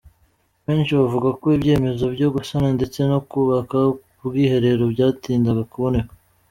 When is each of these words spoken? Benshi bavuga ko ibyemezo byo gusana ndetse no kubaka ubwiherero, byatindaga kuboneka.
Benshi 0.65 0.91
bavuga 0.99 1.29
ko 1.39 1.45
ibyemezo 1.57 2.03
byo 2.15 2.27
gusana 2.35 2.67
ndetse 2.77 2.99
no 3.09 3.19
kubaka 3.29 3.75
ubwiherero, 4.23 4.83
byatindaga 4.93 5.63
kuboneka. 5.71 6.13